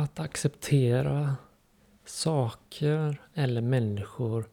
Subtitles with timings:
[0.00, 1.36] att acceptera
[2.04, 4.44] saker eller människor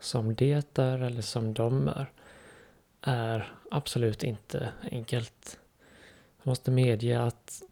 [0.00, 2.12] som det är eller som de är,
[3.00, 5.58] är absolut inte enkelt.
[6.42, 7.62] Jag måste medge att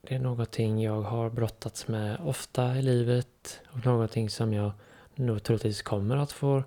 [0.00, 4.72] det är någonting jag har brottats med ofta i livet och någonting som jag
[5.14, 6.62] nog troligtvis kommer att få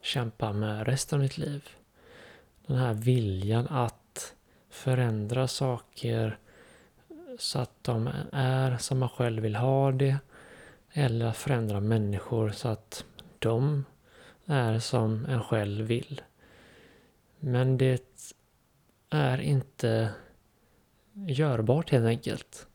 [0.00, 1.68] kämpa med resten av mitt liv.
[2.66, 4.34] Den här viljan att
[4.70, 6.38] förändra saker
[7.38, 10.18] så att de är som man själv vill ha det.
[10.92, 13.04] Eller att förändra människor så att
[13.38, 13.84] de
[14.46, 16.20] är som en själv vill.
[17.40, 18.26] Men det
[19.10, 20.10] är inte
[21.14, 22.66] görbart helt enkelt.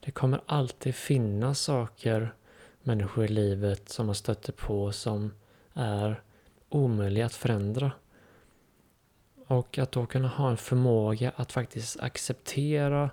[0.00, 2.34] Det kommer alltid finnas saker,
[2.82, 5.32] människor i livet som man stöter på som
[5.74, 6.22] är
[6.68, 7.92] omöjliga att förändra.
[9.46, 13.10] Och att då kunna ha en förmåga att faktiskt acceptera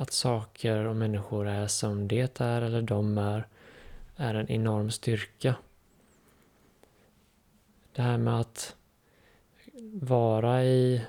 [0.00, 3.46] att saker och människor är som det är eller de är,
[4.16, 5.54] är en enorm styrka.
[7.92, 8.76] Det här med att
[9.92, 11.02] vara i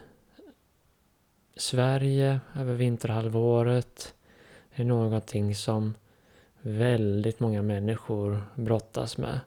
[1.56, 4.14] Sverige över vinterhalvåret
[4.72, 5.94] är någonting som
[6.62, 9.40] väldigt många människor brottas med.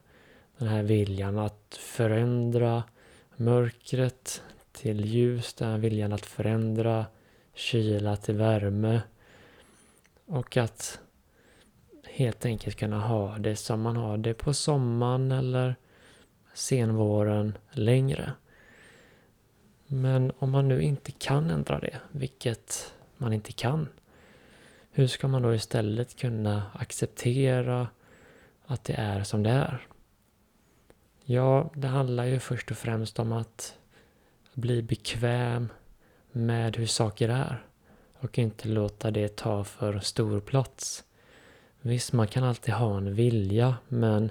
[0.58, 2.82] Den här viljan att förändra
[3.36, 7.06] mörkret till ljus, den här viljan att förändra
[7.54, 9.00] kyla till värme
[10.26, 11.00] och att
[12.04, 15.76] helt enkelt kunna ha det som man har det på sommaren eller
[16.54, 18.32] senvåren längre.
[19.86, 23.88] Men om man nu inte kan ändra det, vilket man inte kan,
[24.90, 27.88] hur ska man då istället kunna acceptera
[28.66, 29.86] att det är som det är?
[31.24, 33.78] Ja, det handlar ju först och främst om att
[34.54, 35.68] bli bekväm
[36.32, 37.66] med hur saker är
[38.24, 41.04] och inte låta det ta för stor plats.
[41.80, 44.30] Visst, man kan alltid ha en vilja, men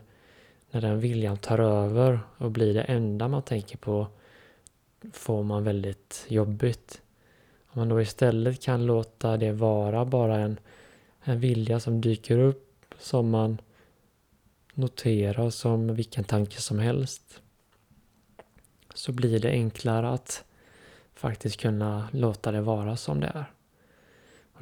[0.72, 4.08] när den viljan tar över och blir det enda man tänker på
[5.14, 7.02] får man väldigt jobbigt.
[7.68, 10.60] Om man då istället kan låta det vara bara en,
[11.24, 13.62] en vilja som dyker upp som man
[14.74, 17.42] noterar som vilken tanke som helst
[18.94, 20.44] så blir det enklare att
[21.14, 23.46] faktiskt kunna låta det vara som det är.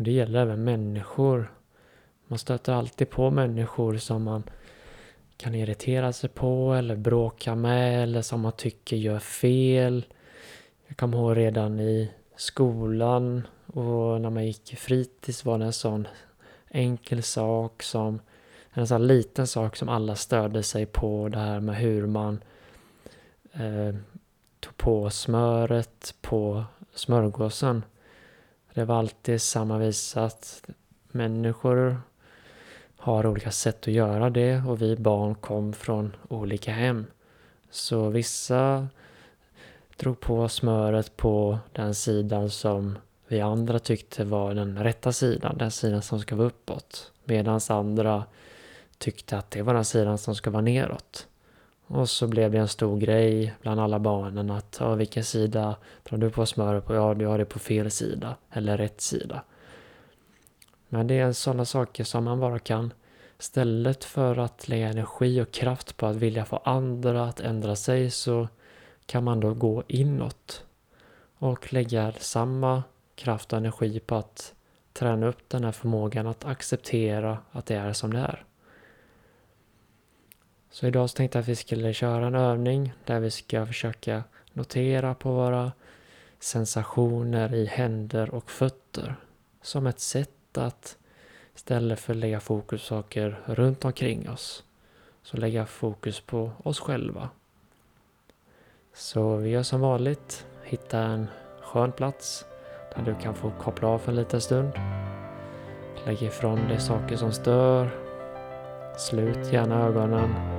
[0.01, 1.53] Och Det gäller även människor.
[2.27, 4.43] Man stöter alltid på människor som man
[5.37, 10.05] kan irritera sig på eller bråka med eller som man tycker gör fel.
[10.87, 15.73] Jag kommer ihåg redan i skolan och när man gick i fritids var det en
[15.73, 16.07] sån
[16.69, 18.19] enkel sak som
[18.71, 22.43] en sån liten sak som alla störde sig på det här med hur man
[23.53, 23.95] eh,
[24.59, 26.63] tog på smöret på
[26.93, 27.83] smörgåsen.
[28.73, 30.69] Det var alltid samma visa att
[31.11, 32.01] människor
[32.97, 37.05] har olika sätt att göra det och vi barn kom från olika hem.
[37.69, 38.87] Så vissa
[39.97, 45.71] drog på smöret på den sidan som vi andra tyckte var den rätta sidan, den
[45.71, 47.11] sidan som ska vara uppåt.
[47.23, 48.23] Medan andra
[48.97, 51.27] tyckte att det var den sidan som ska vara neråt.
[51.93, 56.17] Och så blev det en stor grej bland alla barnen att ja, vilken sida drar
[56.17, 56.93] du på smöret på?
[56.93, 59.43] Ja, du har det på fel sida eller rätt sida.
[60.89, 62.93] Men det är sådana saker som man bara kan
[63.39, 68.09] istället för att lägga energi och kraft på att vilja få andra att ändra sig
[68.09, 68.47] så
[69.05, 70.63] kan man då gå inåt
[71.37, 72.83] och lägga samma
[73.15, 74.53] kraft och energi på att
[74.93, 78.45] träna upp den här förmågan att acceptera att det är som det är.
[80.71, 84.23] Så idag så tänkte jag att vi skulle köra en övning där vi ska försöka
[84.53, 85.71] notera på våra
[86.39, 89.15] sensationer i händer och fötter.
[89.61, 90.97] Som ett sätt att
[91.55, 94.63] istället för att lägga fokus på saker runt omkring oss
[95.23, 97.29] så lägga fokus på oss själva.
[98.93, 100.45] Så vi gör som vanligt.
[100.63, 101.27] Hitta en
[101.61, 102.45] skön plats
[102.95, 104.71] där du kan få koppla av för en liten stund.
[106.05, 107.89] Lägg ifrån dig saker som stör.
[108.97, 110.50] Slut gärna ögonen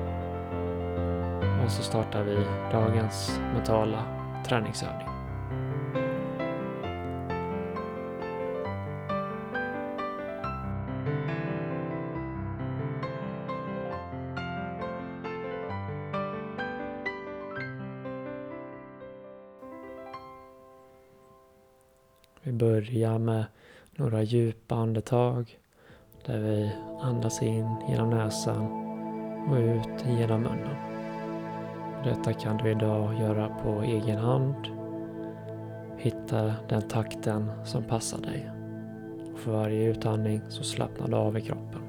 [1.64, 2.35] och så startar vi
[2.73, 4.05] dagens mentala
[4.47, 5.06] träningsövning.
[22.43, 23.44] Vi börjar med
[23.97, 25.59] några djupa andetag
[26.26, 28.67] där vi andas in genom näsan
[29.50, 30.91] och ut genom munnen.
[32.04, 34.54] Detta kan du idag göra på egen hand.
[35.96, 38.50] Hitta den takten som passar dig.
[39.32, 41.81] Och för varje utandning så slappnar du av i kroppen.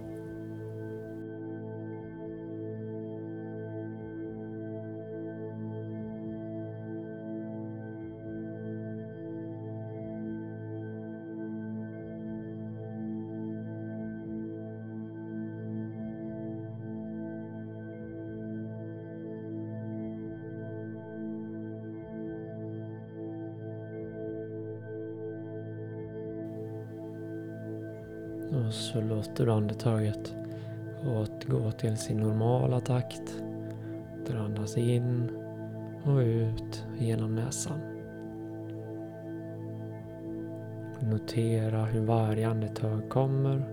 [28.68, 30.36] Och så låter du andetaget
[31.06, 33.44] återgå till sin normala takt.
[34.28, 35.30] Du andas in
[36.04, 37.80] och ut genom näsan.
[41.00, 43.64] Notera hur varje andetag kommer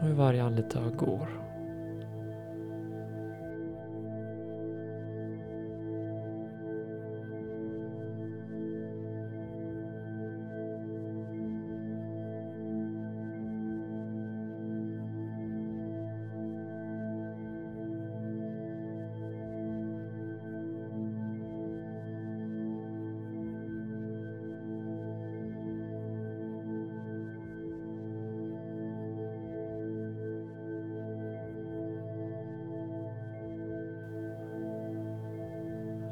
[0.00, 1.43] och hur varje andetag går.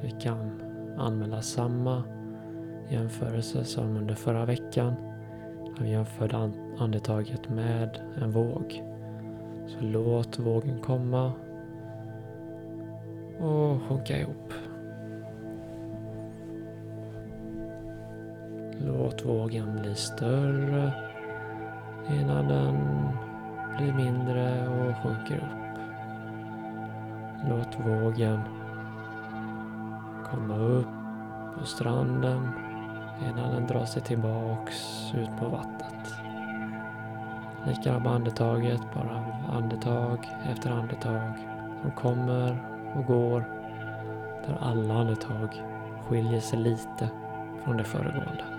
[0.03, 0.63] Vi kan
[0.99, 2.03] använda samma
[2.89, 4.95] jämförelse som under förra veckan.
[5.77, 8.83] När vi jämförde andetaget med en våg.
[9.67, 11.33] Så låt vågen komma
[13.41, 14.53] och sjunka ihop.
[18.79, 20.93] Låt vågen bli större
[22.11, 22.77] innan den
[23.77, 25.79] blir mindre och sjunker upp.
[27.49, 28.41] Låt vågen
[30.33, 30.89] komma upp
[31.59, 32.49] på stranden
[33.29, 36.15] innan den drar sig tillbaks ut på vattnet.
[37.67, 41.33] Likadant med andetaget, bara andetag efter andetag
[41.83, 42.65] som kommer
[42.95, 43.45] och går.
[44.47, 45.63] Där alla andetag
[46.09, 47.09] skiljer sig lite
[47.65, 48.52] från det föregående.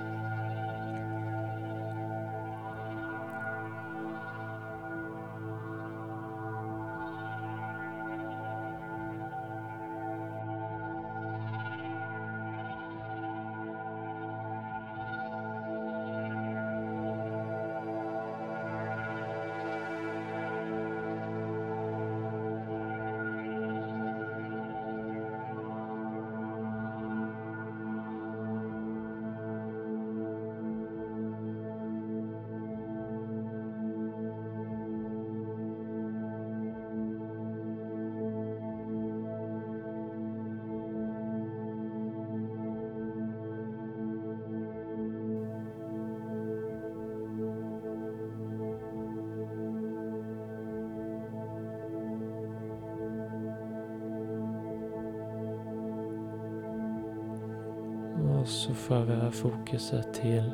[58.64, 60.52] Så för vi över fokuset till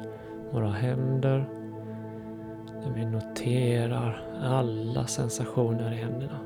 [0.52, 1.50] våra händer.
[2.84, 6.40] Där vi noterar alla sensationer i händerna.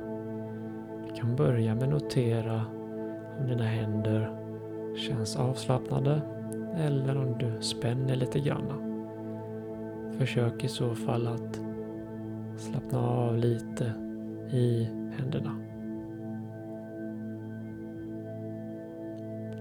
[1.08, 2.66] Du kan börja med att notera
[3.40, 4.32] om dina händer
[4.98, 6.22] känns avslappnade
[6.76, 8.76] eller om du spänner lite granna.
[10.18, 11.62] Försök i så fall att
[12.58, 13.94] slappna av lite
[14.52, 15.56] i händerna.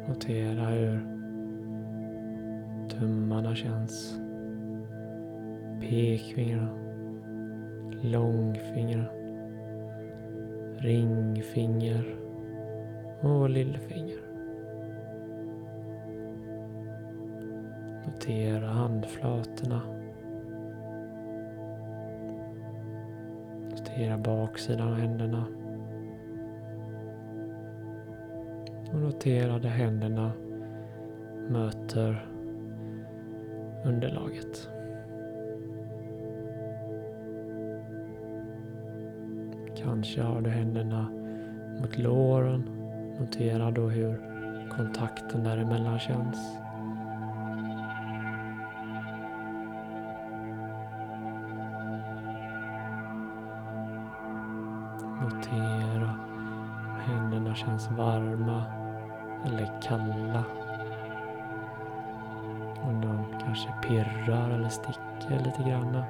[0.08, 1.21] Notera hur
[2.98, 4.18] tummarna känns.
[5.80, 6.68] Pekfingrar.
[8.02, 9.12] Långfingrar.
[10.78, 12.16] Ringfinger.
[13.20, 14.18] Och lillfinger.
[18.06, 19.80] Notera handflatorna.
[23.70, 25.44] Notera baksidan av händerna.
[28.92, 30.32] Och notera där händerna
[31.48, 32.31] möter
[33.84, 34.68] underlaget.
[39.76, 41.08] Kanske har du händerna
[41.80, 42.64] mot låren.
[43.20, 44.20] Notera då hur
[44.70, 46.56] kontakten däremellan känns.
[55.22, 56.10] Notera
[56.88, 58.64] om händerna känns varma
[59.46, 60.61] eller kalla.
[63.52, 66.04] Kanske pirrar eller sticker lite grann.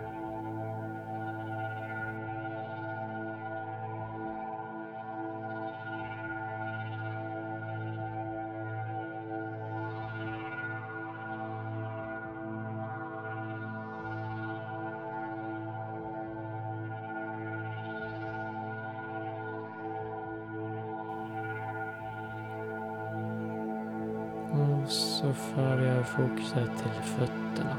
[25.22, 27.76] Så för jag över fokuset till fötterna.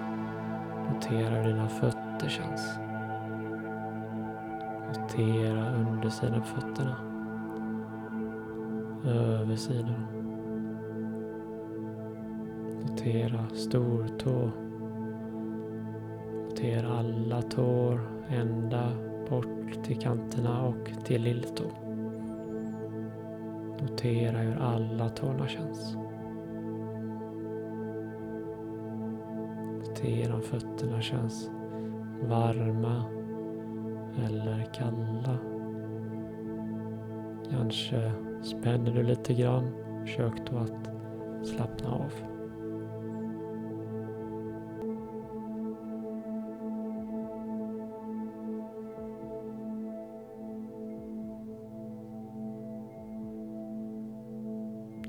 [0.94, 2.78] Notera hur dina fötter känns.
[4.88, 6.96] Notera undersidan på fötterna.
[9.06, 10.06] Översidan.
[12.82, 14.52] Notera stortå.
[16.50, 18.92] Notera alla tår ända
[19.30, 21.64] bort till kanterna och till lilltå.
[23.82, 26.03] Notera hur alla tårna känns.
[30.04, 31.50] Se om fötterna känns
[32.22, 33.04] varma
[34.26, 35.38] eller kalla.
[37.52, 39.72] Kanske spänner du lite grann.
[40.02, 40.90] Försök då att
[41.48, 42.14] slappna av.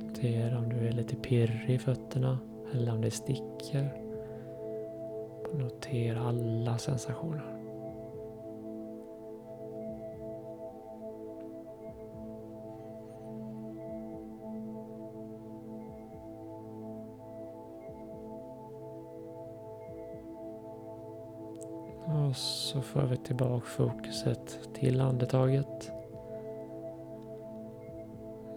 [0.01, 2.39] Notera om du är lite pirrig i fötterna
[2.73, 4.04] eller om det sticker.
[5.85, 7.43] Notera alla sensationer.
[22.05, 25.93] Och så för vi tillbaka fokuset till andetaget.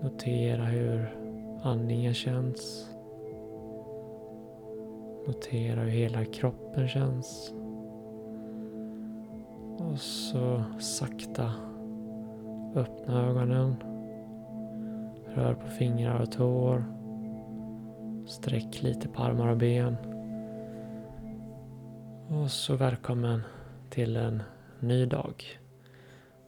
[0.02, 1.18] Notera hur
[1.64, 2.90] andningen känns.
[5.28, 7.54] Notera hur hela kroppen känns.
[9.78, 11.54] Och så sakta
[12.76, 13.76] öppna ögonen.
[15.34, 16.86] Rör på fingrar och tår.
[18.28, 19.98] Sträck lite på armar och ben.
[22.30, 23.42] Och så välkommen
[23.90, 24.44] till en
[24.80, 25.44] ny dag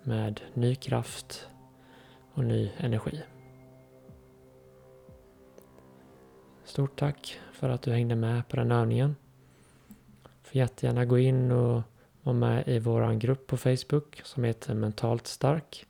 [0.03, 1.47] med ny kraft
[2.33, 3.21] och ny energi.
[6.69, 9.15] Stort tack för att du hängde med på den övningen.
[10.43, 11.81] Får jättegärna gå in och
[12.23, 15.85] vara med i vår grupp på Facebook som heter Mentalt Stark.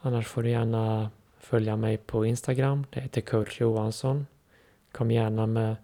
[0.00, 2.86] Annars får du gärna följa mig på Instagram.
[2.90, 4.26] Det heter Kurt Johansson.
[4.92, 5.76] Kom gärna med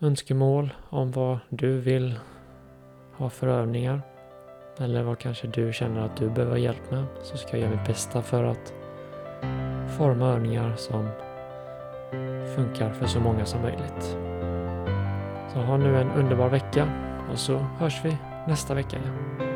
[0.00, 2.18] önskemål om vad du vill
[3.12, 4.02] ha för övningar.
[4.78, 7.04] Eller vad kanske du känner att du behöver hjälp med.
[7.22, 8.72] Så ska jag göra mitt bästa för att
[9.96, 11.27] forma övningar som
[12.56, 14.16] funkar för så många som möjligt.
[15.52, 16.88] Så ha nu en underbar vecka
[17.32, 19.47] och så hörs vi nästa vecka igen.